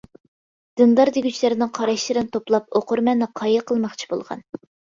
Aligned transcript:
دىندار 0.79 1.11
دېگۈچىلەرنىڭ 1.17 1.71
قاراشلىرىنى 1.79 2.31
توپلاپ 2.39 2.73
ئوقۇرمەننى 2.81 3.31
قايىل 3.43 3.69
قىلماقچى 3.71 4.13
بولغان. 4.15 4.47